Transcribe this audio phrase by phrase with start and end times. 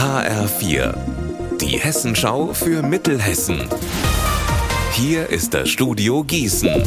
[0.00, 0.94] HR4,
[1.60, 3.68] die Hessenschau für Mittelhessen.
[4.92, 6.82] Hier ist das Studio Gießen.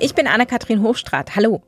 [0.00, 1.34] Ich bin Anne-Kathrin Hochstrat.
[1.34, 1.62] Hallo.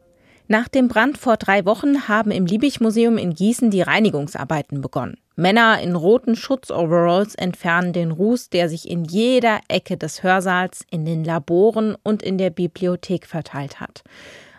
[0.46, 5.16] Nach dem Brand vor drei Wochen haben im Liebig-Museum in Gießen die Reinigungsarbeiten begonnen.
[5.36, 11.06] Männer in roten Schutzoveralls entfernen den Ruß, der sich in jeder Ecke des Hörsaals, in
[11.06, 14.04] den Laboren und in der Bibliothek verteilt hat.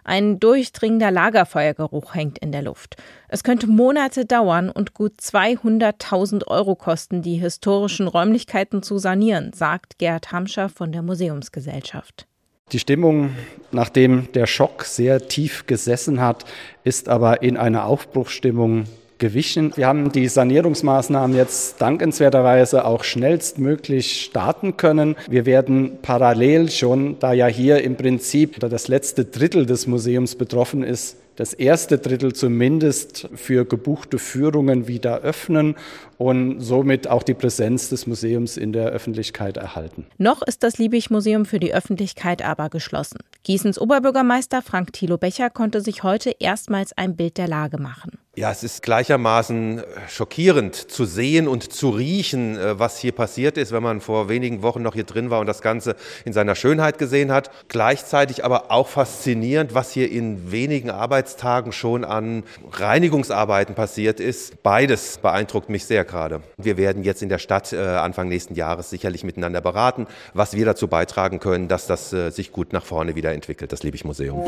[0.08, 2.96] Ein durchdringender Lagerfeuergeruch hängt in der Luft.
[3.28, 9.98] Es könnte Monate dauern und gut 200.000 Euro kosten, die historischen Räumlichkeiten zu sanieren, sagt
[9.98, 12.28] Gerd Hamscher von der Museumsgesellschaft.
[12.72, 13.36] Die Stimmung,
[13.72, 16.46] nachdem der Schock sehr tief gesessen hat,
[16.84, 18.86] ist aber in einer Aufbruchsstimmung
[19.18, 19.72] gewichen.
[19.76, 25.16] Wir haben die Sanierungsmaßnahmen jetzt dankenswerterweise auch schnellstmöglich starten können.
[25.30, 30.84] Wir werden parallel schon, da ja hier im Prinzip das letzte Drittel des Museums betroffen
[30.84, 35.76] ist, das erste Drittel zumindest für gebuchte Führungen wieder öffnen
[36.18, 40.06] und somit auch die Präsenz des Museums in der Öffentlichkeit erhalten.
[40.18, 43.20] Noch ist das Liebig-Museum für die Öffentlichkeit aber geschlossen.
[43.44, 48.18] Gießens Oberbürgermeister Frank Thilo Becher konnte sich heute erstmals ein Bild der Lage machen.
[48.38, 53.72] Ja, es ist gleichermaßen schockierend zu sehen und zu riechen, äh, was hier passiert ist,
[53.72, 56.98] wenn man vor wenigen Wochen noch hier drin war und das Ganze in seiner Schönheit
[56.98, 57.50] gesehen hat.
[57.70, 60.90] Gleichzeitig aber auch faszinierend, was hier in wenigen
[61.26, 64.62] Arbeitstagen schon an Reinigungsarbeiten passiert ist.
[64.62, 66.42] Beides beeindruckt mich sehr gerade.
[66.58, 70.66] Wir werden jetzt in der Stadt äh, Anfang nächsten Jahres sicherlich miteinander beraten, was wir
[70.66, 74.46] dazu beitragen können, dass das äh, sich gut nach vorne wieder entwickelt, das Liebig-Museum.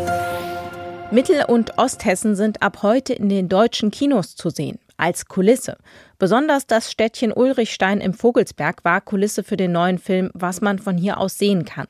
[1.10, 5.78] Mittel- und Osthessen sind ab heute in den deutschen Kinos zu sehen, als Kulisse.
[6.20, 10.98] Besonders das Städtchen Ulrichstein im Vogelsberg war Kulisse für den neuen Film Was man von
[10.98, 11.88] hier aus sehen kann.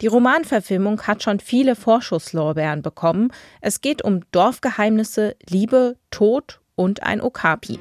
[0.00, 3.30] Die Romanverfilmung hat schon viele Vorschusslorbeeren bekommen.
[3.60, 7.78] Es geht um Dorfgeheimnisse, Liebe, Tod und ein Okapi.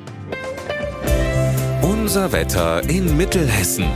[1.81, 3.87] Unser Wetter in Mittelhessen.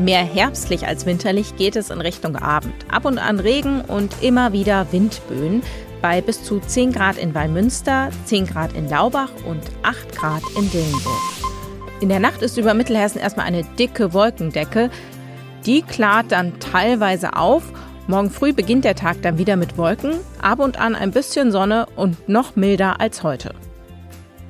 [0.00, 2.72] Mehr herbstlich als winterlich geht es in Richtung Abend.
[2.90, 5.62] Ab und an Regen und immer wieder Windböen
[6.00, 10.70] bei bis zu 10 Grad in Wallmünster, 10 Grad in Laubach und 8 Grad in
[10.70, 11.20] Dillenburg.
[12.00, 14.88] In der Nacht ist über Mittelhessen erstmal eine dicke Wolkendecke.
[15.66, 17.62] Die klart dann teilweise auf.
[18.06, 21.86] Morgen früh beginnt der Tag dann wieder mit Wolken, ab und an ein bisschen Sonne
[21.94, 23.54] und noch milder als heute.